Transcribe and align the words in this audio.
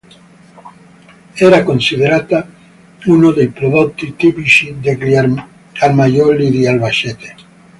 Era 1.37 1.63
considerata 1.63 2.47
uno 3.05 3.29
dei 3.33 3.49
prodotti 3.49 4.15
tipici 4.15 4.73
degli 4.79 5.13
armaioli 5.79 6.49
di 6.49 6.65
Albacete. 6.65 7.35